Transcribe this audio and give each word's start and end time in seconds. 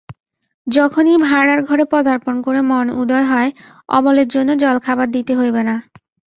যখনই 0.67 1.17
ভাঁড়ারঘরে 1.19 1.83
পদার্পণ 1.85 2.35
করে 2.41 2.59
মনে 2.61 2.91
উদয় 2.93 3.25
হয়, 3.25 3.49
অমলের 3.89 4.27
জন্য 4.27 4.49
জলখাবার 4.55 5.07
দিতে 5.11 5.33
হইবে 5.35 5.61
না। 5.63 5.75